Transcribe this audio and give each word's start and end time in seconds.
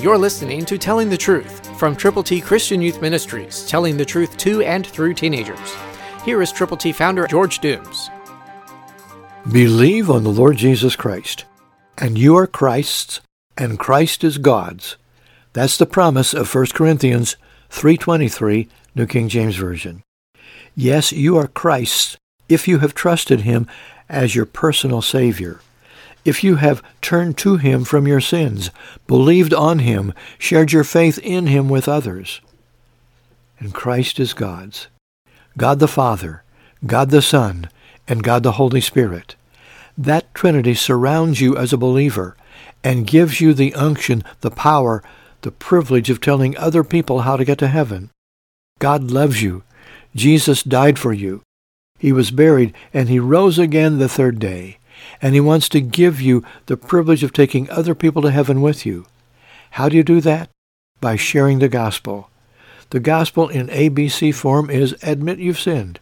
You're 0.00 0.16
listening 0.16 0.64
to 0.66 0.78
Telling 0.78 1.10
the 1.10 1.16
Truth 1.16 1.76
from 1.76 1.96
Triple 1.96 2.22
T 2.22 2.40
Christian 2.40 2.80
Youth 2.80 3.02
Ministries, 3.02 3.66
telling 3.66 3.96
the 3.96 4.04
truth 4.04 4.36
to 4.36 4.62
and 4.62 4.86
through 4.86 5.14
teenagers. 5.14 5.74
Here 6.24 6.40
is 6.40 6.52
Triple 6.52 6.76
T 6.76 6.92
founder 6.92 7.26
George 7.26 7.58
Dooms. 7.58 8.08
Believe 9.50 10.08
on 10.08 10.22
the 10.22 10.30
Lord 10.30 10.56
Jesus 10.56 10.94
Christ, 10.94 11.46
and 11.96 12.16
you 12.16 12.36
are 12.36 12.46
Christ's, 12.46 13.22
and 13.56 13.76
Christ 13.76 14.22
is 14.22 14.38
God's. 14.38 14.96
That's 15.52 15.76
the 15.76 15.84
promise 15.84 16.32
of 16.32 16.54
1 16.54 16.66
Corinthians 16.74 17.36
3.23, 17.70 18.68
New 18.94 19.06
King 19.06 19.28
James 19.28 19.56
Version. 19.56 20.04
Yes, 20.76 21.10
you 21.10 21.36
are 21.36 21.48
Christ's 21.48 22.16
if 22.48 22.68
you 22.68 22.78
have 22.78 22.94
trusted 22.94 23.40
him 23.40 23.66
as 24.08 24.36
your 24.36 24.46
personal 24.46 25.02
Savior 25.02 25.60
if 26.28 26.44
you 26.44 26.56
have 26.56 26.82
turned 27.00 27.36
to 27.38 27.56
him 27.56 27.84
from 27.84 28.06
your 28.06 28.20
sins, 28.20 28.70
believed 29.06 29.54
on 29.54 29.80
him, 29.80 30.12
shared 30.38 30.72
your 30.72 30.84
faith 30.84 31.18
in 31.22 31.46
him 31.46 31.68
with 31.68 31.88
others. 31.88 32.40
And 33.58 33.74
Christ 33.74 34.20
is 34.20 34.34
God's. 34.34 34.88
God 35.56 35.78
the 35.78 35.88
Father, 35.88 36.44
God 36.86 37.10
the 37.10 37.22
Son, 37.22 37.68
and 38.06 38.22
God 38.22 38.42
the 38.42 38.52
Holy 38.52 38.80
Spirit. 38.80 39.34
That 39.96 40.32
Trinity 40.34 40.74
surrounds 40.74 41.40
you 41.40 41.56
as 41.56 41.72
a 41.72 41.78
believer 41.78 42.36
and 42.84 43.06
gives 43.06 43.40
you 43.40 43.52
the 43.52 43.74
unction, 43.74 44.22
the 44.40 44.50
power, 44.50 45.02
the 45.42 45.50
privilege 45.50 46.10
of 46.10 46.20
telling 46.20 46.56
other 46.56 46.84
people 46.84 47.22
how 47.22 47.36
to 47.36 47.44
get 47.44 47.58
to 47.58 47.68
heaven. 47.68 48.10
God 48.78 49.10
loves 49.10 49.42
you. 49.42 49.64
Jesus 50.14 50.62
died 50.62 50.98
for 50.98 51.12
you. 51.12 51.42
He 51.98 52.12
was 52.12 52.30
buried, 52.30 52.72
and 52.94 53.08
he 53.08 53.18
rose 53.18 53.58
again 53.58 53.98
the 53.98 54.08
third 54.08 54.38
day 54.38 54.78
and 55.20 55.34
he 55.34 55.40
wants 55.40 55.68
to 55.70 55.80
give 55.80 56.20
you 56.20 56.44
the 56.66 56.76
privilege 56.76 57.22
of 57.22 57.32
taking 57.32 57.68
other 57.70 57.94
people 57.94 58.22
to 58.22 58.30
heaven 58.30 58.60
with 58.60 58.86
you. 58.86 59.06
How 59.72 59.88
do 59.88 59.96
you 59.96 60.02
do 60.02 60.20
that? 60.20 60.50
By 61.00 61.16
sharing 61.16 61.58
the 61.58 61.68
gospel. 61.68 62.30
The 62.90 63.00
gospel 63.00 63.48
in 63.48 63.68
ABC 63.68 64.34
form 64.34 64.70
is 64.70 64.96
admit 65.02 65.38
you've 65.38 65.60
sinned. 65.60 66.00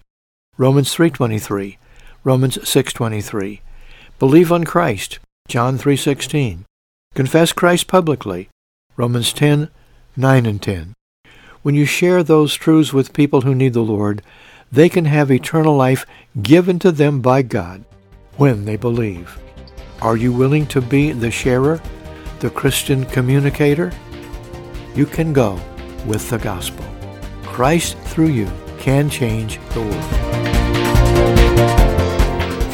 Romans 0.57 0.95
3:23, 0.95 1.79
Romans 2.25 2.59
6:23. 2.69 3.61
Believe 4.19 4.53
on 4.53 4.65
Christ. 4.65 5.19
John 5.48 5.79
3:16. 5.79 6.65
Confess 7.15 7.53
Christ 7.53 7.87
publicly. 7.89 8.48
Romans 8.97 9.33
10:9 9.33 10.47
and 10.47 10.63
10. 10.63 10.95
When 11.63 11.75
you 11.75 11.85
share 11.85 12.23
those 12.23 12.55
truths 12.55 12.92
with 12.92 13.13
people 13.13 13.41
who 13.42 13.55
need 13.55 13.73
the 13.73 13.81
Lord, 13.81 14.23
they 14.70 14.89
can 14.89 15.05
have 15.07 15.31
eternal 15.31 15.77
life 15.77 16.07
given 16.41 16.79
to 16.79 16.92
them 16.92 17.20
by 17.20 17.42
God 17.42 17.85
when 18.37 18.65
they 18.65 18.77
believe. 18.77 19.39
Are 20.03 20.17
you 20.17 20.33
willing 20.33 20.67
to 20.69 20.81
be 20.81 21.12
the 21.12 21.31
sharer, 21.31 21.81
the 22.41 22.51
Christian 22.51 23.05
communicator? 23.06 23.92
You 24.95 25.06
can 25.06 25.33
go 25.33 25.61
with 26.06 26.29
the 26.31 26.39
gospel. 26.39 26.84
Christ 27.45 27.97
through 27.98 28.29
you 28.29 28.51
can 28.79 29.09
change 29.09 29.59
the 29.70 29.81
world. 29.81 30.27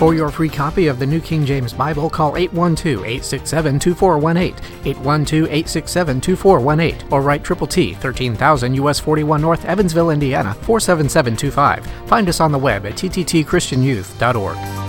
For 0.03 0.15
your 0.15 0.31
free 0.31 0.49
copy 0.49 0.89
of 0.89 0.99
the 0.99 1.07
New 1.07 1.21
King 1.21 1.47
James 1.47 1.73
Bible, 1.73 2.11
call 2.11 2.33
812-867-2418, 2.33 4.57
812-867-2418, 4.83 7.13
or 7.13 7.23
write 7.23 7.45
Triple 7.45 7.69
T, 7.69 7.95
13000 7.95 8.75
US 8.75 8.99
41 8.99 9.41
North, 9.41 9.65
Evansville, 9.65 10.11
Indiana, 10.11 10.55
47725. 10.55 11.87
Find 12.09 12.29
us 12.29 12.41
on 12.41 12.51
the 12.51 12.59
web 12.59 12.85
at 12.85 12.95
tttchristianyouth.org. 12.95 14.82